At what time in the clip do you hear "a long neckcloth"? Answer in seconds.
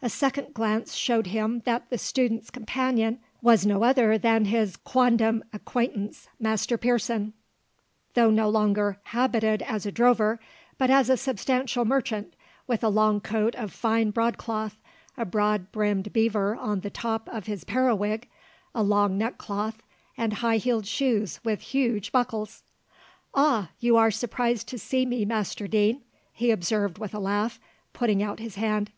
18.74-19.82